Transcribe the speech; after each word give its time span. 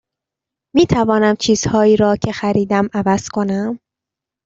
می 0.75 0.85
توانم 0.87 1.35
چیزهایی 1.35 1.97
را 1.97 2.15
که 2.15 2.31
خریدم 2.31 2.89
عوض 2.93 3.29
کنم؟ 3.29 3.79